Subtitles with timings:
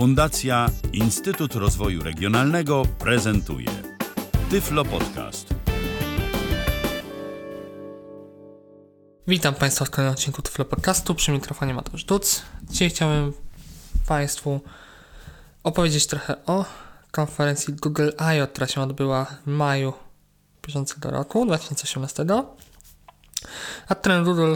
[0.00, 3.68] Fundacja Instytut Rozwoju Regionalnego prezentuje
[4.50, 5.54] Tyflo Podcast.
[9.26, 11.14] Witam Państwa w kolejnym odcinku Tyflo Podcastu.
[11.14, 12.42] Przy mikrofonie Mateusz Duc.
[12.62, 13.32] Dzisiaj chciałem
[14.06, 14.60] Państwu
[15.62, 16.64] opowiedzieć trochę o
[17.10, 19.92] konferencji Google I.O., która się odbyła w maju
[20.66, 22.26] bieżącego roku, 2018.
[23.88, 24.54] A którym Google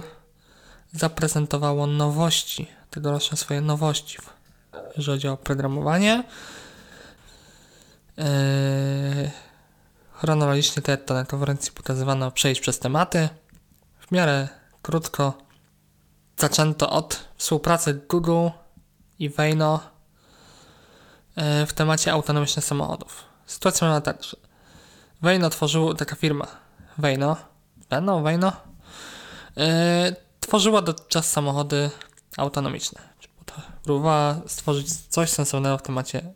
[0.92, 4.18] zaprezentowało nowości, tegoroczne swoje nowości,
[4.96, 6.24] jeżeli chodzi o programowanie.
[8.16, 8.24] Yy,
[10.12, 13.28] chronologicznie te, na konferencji pokazywano przejść przez tematy.
[13.98, 14.48] W miarę
[14.82, 15.38] krótko
[16.36, 18.48] zaczęto od współpracy Google
[19.18, 19.80] i Wayno
[21.36, 23.24] yy, w temacie autonomicznych samochodów.
[23.46, 24.36] Sytuacja była tak, że
[25.22, 26.46] Wayno tworzyło, taka firma
[26.98, 27.36] Wayno,
[27.90, 28.52] Wayno, Wayno,
[29.56, 29.64] yy,
[30.40, 31.90] tworzyła dotychczas samochody
[32.36, 33.13] autonomiczne.
[33.84, 36.32] Próbowała stworzyć coś sensownego w temacie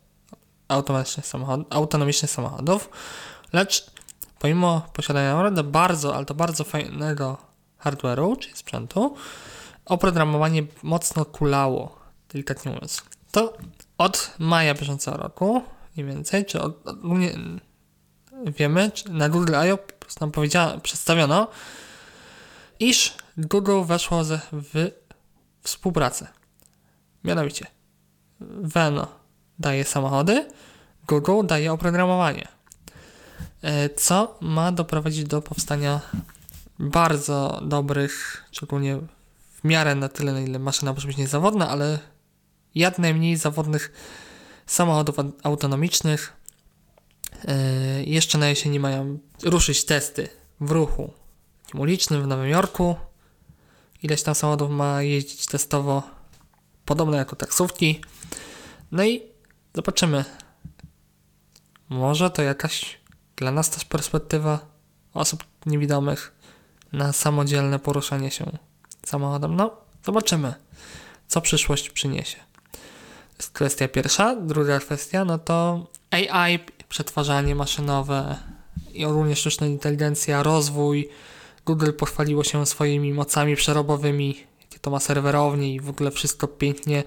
[0.67, 2.89] autonomicznych, samochod autonomicznych samochodów,
[3.53, 3.91] lecz
[4.39, 7.37] pomimo posiadania naprawdę bardzo, ale to bardzo fajnego
[7.83, 9.15] hardware'u, czyli sprzętu,
[9.85, 11.99] oprogramowanie mocno kulało,
[12.33, 13.03] delikatnie mówiąc.
[13.31, 13.57] To
[13.97, 15.63] od maja bieżącego roku,
[15.95, 17.33] mniej więcej, czy od, od nie,
[18.45, 19.77] wiemy, czy na Google I.O.
[20.21, 20.31] nam
[20.81, 21.47] przedstawiono,
[22.79, 24.91] iż Google weszło ze, w
[25.63, 26.27] współpracę.
[27.23, 27.65] Mianowicie,
[28.61, 29.07] Veno
[29.59, 30.47] daje samochody,
[31.07, 32.47] Google daje oprogramowanie,
[33.61, 36.01] e, co ma doprowadzić do powstania
[36.79, 38.97] bardzo dobrych, szczególnie
[39.51, 41.99] w miarę na tyle, na ile maszyna może być niezawodna, ale
[42.75, 43.91] jak najmniej zawodnych
[44.65, 46.33] samochodów autonomicznych.
[47.47, 50.29] E, jeszcze na jesieni mają ruszyć testy
[50.61, 51.13] w ruchu
[51.73, 52.95] ulicznym w Nowym Jorku.
[54.03, 56.03] Ileś tam samochodów ma jeździć testowo,
[56.89, 58.01] podobne jako taksówki.
[58.91, 59.21] No i
[59.75, 60.25] zobaczymy.
[61.89, 62.99] Może to jakaś
[63.35, 64.59] dla nas też perspektywa
[65.13, 66.31] osób niewidomych
[66.93, 68.45] na samodzielne poruszanie się
[69.05, 69.55] samochodem.
[69.55, 69.71] No,
[70.05, 70.53] zobaczymy,
[71.27, 72.37] co przyszłość przyniesie.
[72.67, 74.35] To jest kwestia pierwsza.
[74.35, 78.37] Druga kwestia, no to AI, przetwarzanie maszynowe
[78.93, 81.09] i ogólnie sztuczna inteligencja, rozwój.
[81.65, 87.03] Google pochwaliło się swoimi mocami przerobowymi, jakie to ma serwerownie i w ogóle wszystko pięknie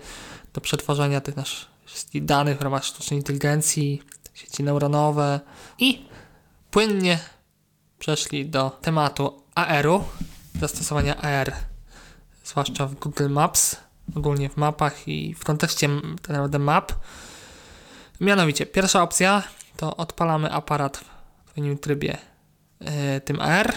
[0.53, 4.03] do przetwarzania tych naszych wszystkich danych w ramach sztucznej inteligencji,
[4.35, 5.41] sieci neuronowe
[5.79, 6.07] i
[6.71, 7.19] płynnie
[7.99, 10.05] przeszli do tematu AR-u,
[10.61, 11.53] zastosowania AR,
[12.45, 13.77] zwłaszcza w Google Maps,
[14.17, 15.89] ogólnie w mapach i w kontekście
[16.23, 16.93] tak naprawdę map.
[18.21, 19.43] Mianowicie, pierwsza opcja
[19.77, 22.19] to odpalamy aparat w odpowiednim trybie
[22.81, 23.73] yy, tym AR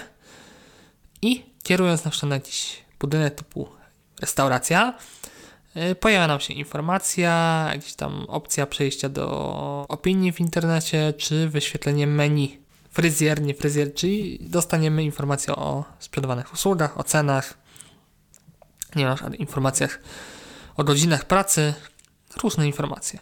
[1.22, 3.75] i kierując na przykład na jakiś budynek typu
[4.22, 4.94] restauracja,
[5.76, 12.08] yy, pojawia nam się informacja, jakaś tam opcja przejścia do opinii w internecie, czy wyświetlenie
[12.08, 12.60] menu
[12.92, 17.54] fryzjer, nie fryzjer, czyli dostaniemy informację o sprzedawanych usługach, o cenach,
[18.96, 20.00] nie wiem, informacjach
[20.78, 21.74] o godzinach pracy,
[22.44, 23.20] różne informacje.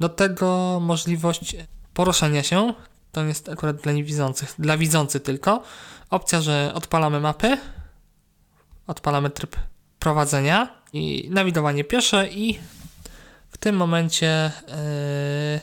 [0.00, 1.56] Do tego możliwość
[1.94, 2.74] poruszania się,
[3.12, 5.62] to jest akurat dla niewidzących, dla widzących tylko,
[6.10, 7.58] opcja, że odpalamy mapy,
[8.86, 9.56] odpalamy tryb
[10.04, 12.58] prowadzenia i nawigowanie piesze i
[13.50, 15.60] w tym momencie yy,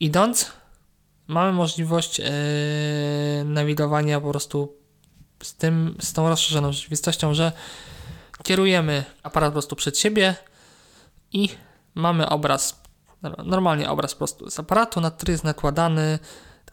[0.00, 0.52] idąc
[1.26, 2.26] mamy możliwość yy,
[4.20, 4.76] po prostu
[5.42, 7.52] z tym, z tą rozszerzoną rzeczywistością, że
[8.42, 10.34] kierujemy aparat po prostu przed siebie
[11.32, 11.48] i
[11.94, 12.80] mamy obraz,
[13.44, 16.18] normalnie obraz po prostu z aparatu, na który jest nakładany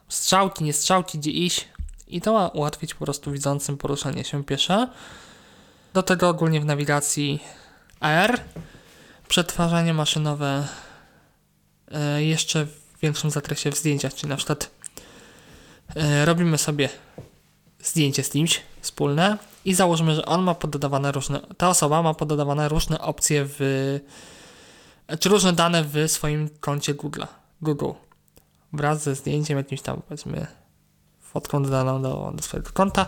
[0.09, 1.68] strzałki, nie strzałki, gdzie iść
[2.07, 4.88] i to ma ułatwić po prostu widzącym poruszanie się piesze.
[5.94, 7.40] Do tego ogólnie w nawigacji
[8.00, 8.40] AR
[9.28, 10.68] przetwarzanie maszynowe
[11.92, 14.70] yy, jeszcze w większym zakresie w zdjęciach, czyli na przykład
[15.96, 16.90] yy, robimy sobie
[17.80, 22.70] zdjęcie z kimś wspólne i założymy, że on ma poddawane różne, ta osoba ma poddawane
[22.70, 24.00] różne opcje w,
[25.20, 27.24] czy różne dane w swoim koncie Google,
[27.62, 27.92] Google.
[28.74, 30.48] Wraz ze zdjęciem jakimś tam powiedzmy
[31.22, 33.06] fotką dodaną do, do swojego konta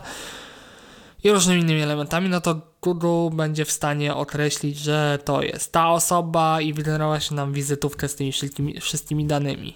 [1.26, 5.92] i różnymi innymi elementami, no to Google będzie w stanie określić, że to jest ta
[5.92, 9.76] osoba i wygenerować nam wizytówkę z tymi wszystkimi, wszystkimi danymi.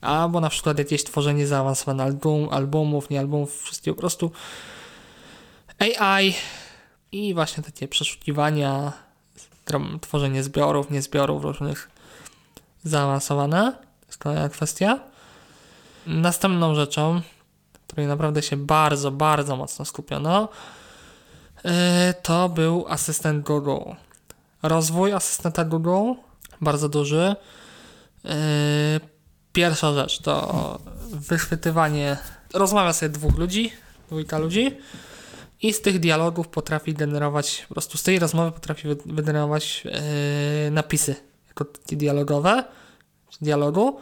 [0.00, 4.30] Albo na przykład jakieś tworzenie zaawansowane album, albumów, nie albumów, wszystkiego po prostu
[5.78, 6.34] AI
[7.12, 8.92] i właśnie takie przeszukiwania,
[10.00, 11.90] tworzenie zbiorów, niezbiorów różnych
[12.84, 13.72] zaawansowane.
[14.00, 15.00] To jest kolejna kwestia.
[16.06, 17.20] Następną rzeczą,
[17.86, 20.48] której naprawdę się bardzo, bardzo mocno skupiono,
[22.22, 23.92] to był asystent Google.
[24.62, 26.12] Rozwój asystenta Google,
[26.60, 27.36] bardzo duży.
[28.24, 28.30] Yy,
[29.52, 30.78] pierwsza rzecz to
[31.10, 32.16] wychwytywanie.
[32.54, 33.72] Rozmawia sobie dwóch ludzi,
[34.06, 34.76] dwójka ludzi
[35.62, 41.16] i z tych dialogów potrafi generować, po prostu z tej rozmowy potrafi wygenerować yy, napisy
[41.48, 42.64] jako dialogowe,
[43.40, 44.00] dialogu.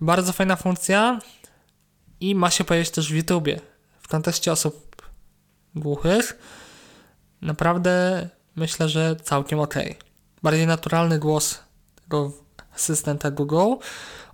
[0.00, 1.18] Bardzo fajna funkcja
[2.20, 3.60] i ma się pojawić też w YouTubie.
[4.00, 4.89] W kontekście osób
[5.74, 6.38] głuchych
[7.42, 9.74] naprawdę myślę, że całkiem ok.
[10.42, 11.58] Bardziej naturalny głos
[12.02, 12.32] tego
[12.74, 13.74] asystenta Google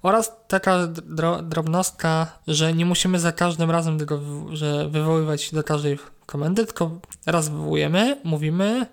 [0.03, 4.21] oraz taka dro drobnostka, że nie musimy za każdym razem tego,
[4.53, 8.87] że wywoływać do każdej komendy, tylko raz wywołujemy, mówimy,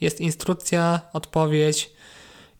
[0.00, 1.90] jest instrukcja, odpowiedź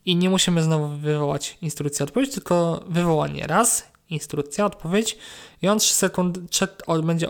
[0.05, 5.17] i nie musimy znowu wywołać instrukcji, odpowiedź, tylko wywołanie raz, instrukcja, odpowiedź
[5.61, 7.27] i on 3 sekundy czek będzie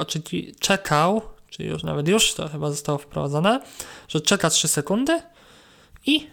[0.59, 1.21] czekał,
[1.51, 3.61] czyli już nawet już to chyba zostało wprowadzone,
[4.07, 5.21] że czeka 3 sekundy
[6.05, 6.27] i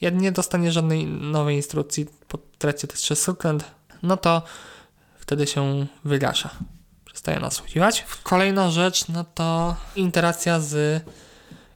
[0.00, 3.64] jak nie dostanie żadnej nowej instrukcji po tracie tych 3 sekund,
[4.02, 4.42] no to
[5.18, 6.50] wtedy się wygasza.
[7.04, 8.06] Przestaje nasłuchiwać.
[8.22, 11.02] Kolejna rzecz, no to interakcja z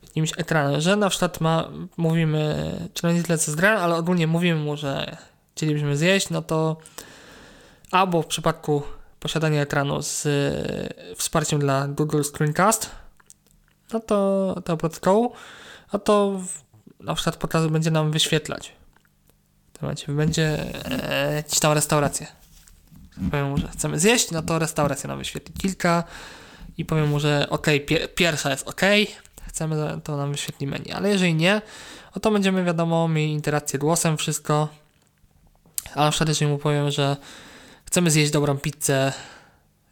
[0.02, 4.26] jakimś ekranem, że na przykład ma, mówimy, czy nie tyle co z grem, ale ogólnie
[4.26, 5.16] mówimy mu, że
[5.56, 6.76] chcielibyśmy zjeść, no to
[7.90, 8.82] albo w przypadku
[9.24, 10.26] posiadania ekranu z
[11.16, 12.90] wsparciem dla Google Screencast,
[13.92, 14.16] no to
[14.64, 15.32] to protokołu,
[15.92, 16.40] no to
[17.00, 18.72] na przykład pokaz będzie nam wyświetlać.
[19.82, 22.26] Momencie będzie e, gdzieś tam restaurację.
[23.30, 26.04] Powiem mu, że chcemy zjeść, no to restauracja nam wyświetli kilka
[26.78, 28.80] i powiem mu, że ok, pier pierwsza jest ok,
[29.48, 31.62] chcemy, to nam wyświetli menu, ale jeżeli nie,
[32.16, 34.68] no to będziemy wiadomo mieli interakcję głosem, wszystko,
[35.94, 37.16] ale na przykład jeżeli mu powiem, że
[37.94, 39.12] chcemy zjeść dobrą pizzę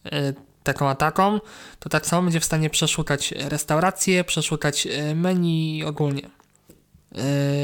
[0.06, 1.40] y, taką a taką,
[1.78, 6.31] to tak samo będzie w stanie przeszukać restaurację, przeszukać y, menu ogólnie.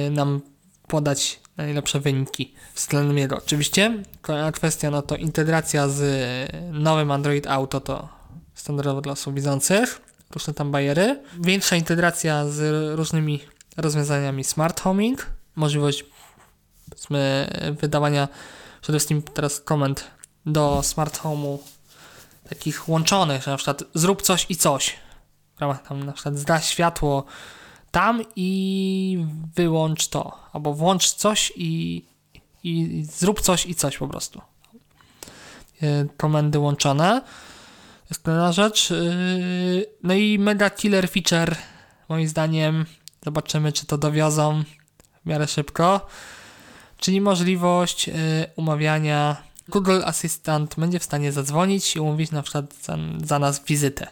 [0.06, 0.40] Y, nam
[0.86, 3.36] podać najlepsze wyniki względem jego.
[3.36, 6.02] Oczywiście kolejna kwestia no to integracja z
[6.72, 8.08] nowym Android Auto to
[8.54, 10.00] standardowo dla osób widzących,
[10.30, 11.22] różne tam bajery.
[11.40, 13.40] Większa integracja z różnymi
[13.76, 15.26] rozwiązaniami smart homing,
[15.56, 16.04] możliwość
[17.80, 18.28] wydawania
[18.80, 20.17] przede wszystkim teraz komend
[20.52, 21.58] do smart home'u
[22.48, 24.94] takich łączonych, że na przykład zrób coś i coś.
[25.56, 27.24] W ramach tam na przykład zda światło
[27.90, 30.38] tam i wyłącz to.
[30.52, 32.04] Albo włącz coś i,
[32.64, 34.40] i zrób coś i coś po prostu.
[35.82, 37.22] E, komendy łączone.
[38.10, 38.90] Jest kolejna rzecz.
[38.90, 38.94] E,
[40.02, 41.56] no i mega killer feature,
[42.08, 42.86] moim zdaniem.
[43.24, 44.62] Zobaczymy, czy to dowiozą
[45.24, 46.06] w miarę szybko.
[46.98, 48.12] Czyli możliwość e,
[48.56, 54.06] umawiania Google Assistant będzie w stanie zadzwonić i umówić na przykład za, za nas wizytę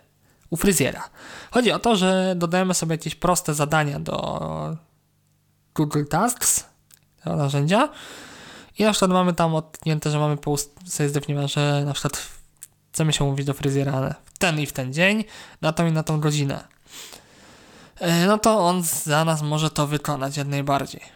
[0.51, 1.11] u fryzjera.
[1.51, 4.77] Chodzi o to, że dodajemy sobie jakieś proste zadania do
[5.75, 6.65] Google Tasks,
[7.25, 7.89] tego narzędzia
[8.79, 10.37] i na przykład mamy tam odknięte, że mamy
[10.85, 12.29] sobie zdefiniowane, że na przykład
[12.93, 15.25] chcemy się umówić do fryzjera w ten i w ten dzień,
[15.61, 16.65] na tą i na tą godzinę.
[18.01, 21.16] E, no to on za nas może to wykonać jak najbardziej.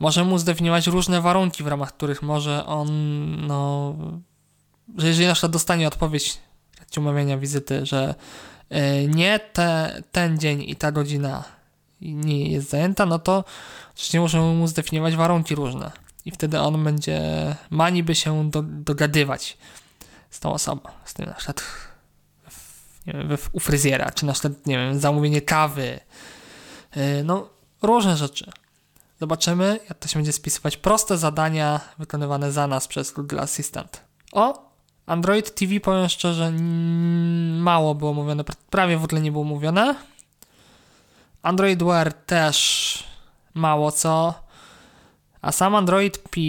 [0.00, 2.88] Może mu zdefiniować różne warunki, w ramach których może on,
[3.46, 3.94] no,
[4.96, 6.38] że jeżeli na przykład dostanie odpowiedź
[6.72, 8.14] w trakcie umawiania wizyty, że
[8.72, 11.44] y, nie te, ten dzień i ta godzina
[12.00, 13.44] nie jest zajęta, no to
[13.94, 15.92] oczywiście możemy mu zdefiniować warunki różne.
[16.24, 17.20] I wtedy on będzie,
[17.70, 19.58] ma niby się do, dogadywać
[20.30, 20.80] z tą osobą.
[21.04, 21.62] Z tym na przykład
[23.06, 26.00] nie wiem, u fryzjera, czy na przykład, nie wiem, zamówienie kawy.
[26.96, 27.48] Y, no,
[27.82, 28.52] różne rzeczy.
[29.20, 30.76] Zobaczymy, jak to się będzie spisywać.
[30.76, 34.00] Proste zadania wykonywane za nas przez Google Assistant.
[34.32, 34.70] O,
[35.06, 36.52] Android TV powiem szczerze,
[37.58, 39.94] mało było mówione, prawie w ogóle nie było mówione.
[41.42, 43.04] Android Wear też
[43.54, 44.34] mało co.
[45.42, 46.40] A sam Android P,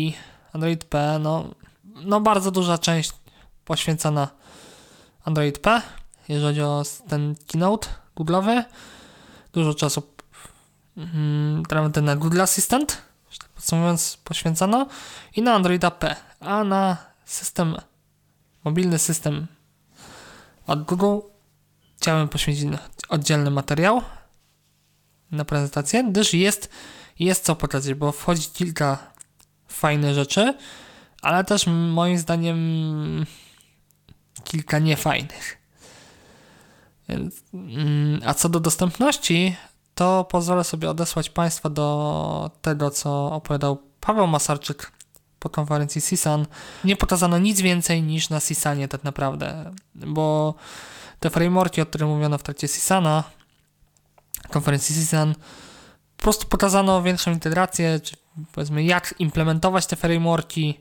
[0.53, 1.45] Android P, no,
[1.85, 3.11] no bardzo duża część
[3.65, 4.27] poświęcona
[5.25, 5.81] Android P,
[6.27, 8.63] jeżeli chodzi o ten keynote Google'owy.
[9.53, 10.03] Dużo czasu
[10.97, 13.01] mm, ten na Google Assistant,
[13.39, 14.87] tak podsumowując, poświęcono
[15.35, 17.75] i na Androida P, a na system,
[18.63, 19.47] mobilny system
[20.67, 21.27] od Google
[21.97, 22.69] chciałem poświęcić
[23.09, 24.01] oddzielny materiał
[25.31, 26.69] na prezentację, gdyż jest,
[27.19, 28.97] jest co pokazać, bo wchodzi kilka
[29.67, 30.53] fajnych rzeczy,
[31.21, 33.25] ale też moim zdaniem
[34.43, 35.57] kilka niefajnych.
[37.53, 39.55] Mm, a co do dostępności,
[39.97, 44.91] to pozwolę sobie odesłać Państwa do tego, co opowiadał Paweł Masarczyk
[45.39, 46.45] po konferencji CISAN.
[46.83, 50.55] Nie pokazano nic więcej niż na CISANie tak naprawdę, bo
[51.19, 53.23] te frameworki, o których mówiono w trakcie CISANa,
[54.51, 55.35] konferencji CISAN,
[56.17, 58.15] po prostu pokazano większą integrację, czy
[58.51, 60.79] powiedzmy, jak implementować te frameworki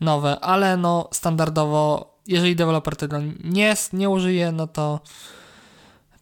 [0.00, 5.00] nowe, ale no standardowo, jeżeli deweloper tego nie, nie użyje, no to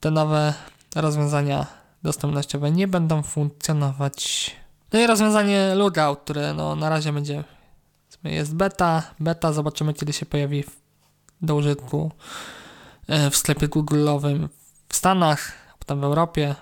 [0.01, 0.55] te nowe
[0.97, 4.51] rozwiązania dostępnościowe nie będą funkcjonować.
[4.93, 7.45] No i rozwiązanie Lookout, które no na razie będzie
[8.25, 10.65] jest beta, beta, zobaczymy kiedy się pojawi
[11.43, 12.13] do użytku
[13.09, 14.49] e, w sklepie Google'owym
[14.89, 16.55] w Stanach, potem w Europie.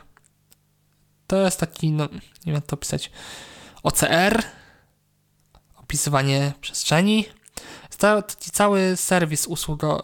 [1.27, 3.11] To jest taki, no nie wiem jak to opisać,
[3.83, 4.43] OCR,
[5.77, 7.25] opisywanie przestrzeni.
[7.99, 10.03] Taki cały serwis usługo,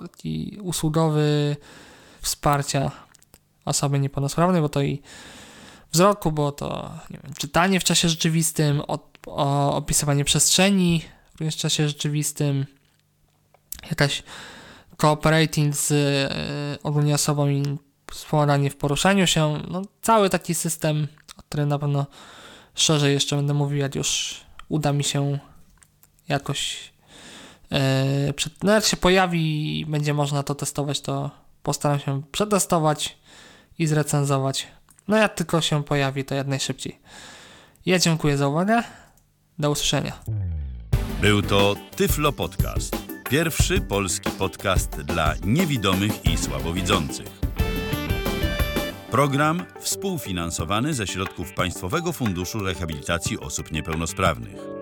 [0.63, 1.57] usługowy
[2.23, 2.91] wsparcia
[3.69, 5.03] osoby niepełnosprawnej, bo to i
[5.93, 11.03] wzroku, bo to wiem, czytanie w czasie rzeczywistym, o, o, opisywanie przestrzeni
[11.41, 12.67] również w czasie rzeczywistym,
[13.91, 14.23] jakaś
[14.97, 17.79] cooperating z y, ogólnie osobą i
[18.13, 22.07] wspomaganie w poruszaniu się, no cały taki system, o którym na pewno
[22.75, 25.39] szerzej jeszcze będę mówił, jak już uda mi się
[26.29, 26.93] jakoś
[27.71, 31.31] yy, przed, no jak się pojawi i będzie można to testować, to
[31.63, 33.19] postaram się przetestować
[33.79, 34.67] i zrecenzować.
[35.09, 36.99] No jak tylko się pojawi, to jak najszybciej.
[37.87, 38.83] Ja dziękuję za uwagę.
[39.59, 40.13] Do usłyszenia.
[41.21, 42.97] Był to Tyflo Podcast.
[43.31, 47.27] Pierwszy polski podcast dla niewidomych i słabowidzących.
[49.11, 54.78] Program współfinansowany ze środków Państwowego Funduszu Rehabilitacji Osób Niepełnosprawnych.